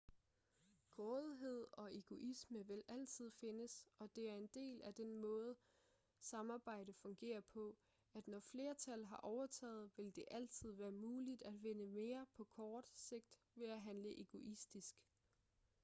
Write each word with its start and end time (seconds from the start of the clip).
grådighed 0.89 1.65
og 1.71 1.95
egoisme 1.95 2.67
vil 2.67 2.83
altid 2.87 3.31
findes 3.31 3.87
og 3.99 4.15
det 4.15 4.29
er 4.29 4.33
en 4.35 4.47
del 4.47 4.81
af 4.81 4.93
den 4.93 5.17
måde 5.17 5.55
samarbejde 6.19 6.93
fungerer 6.93 7.41
på 7.41 7.75
at 8.13 8.27
når 8.27 8.39
flertallet 8.39 9.07
har 9.07 9.19
overtaget 9.23 9.91
vil 9.97 10.15
det 10.15 10.25
altid 10.31 10.71
være 10.71 10.91
muligt 10.91 11.41
at 11.45 11.63
vinde 11.63 11.87
mere 11.87 12.25
på 12.33 12.43
kort 12.43 12.89
sigt 12.95 13.41
ved 13.55 13.67
at 13.67 13.81
handle 13.81 14.21
egoistisk 14.21 14.97